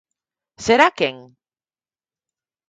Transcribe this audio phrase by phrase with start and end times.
[0.65, 1.15] ¿Será quen?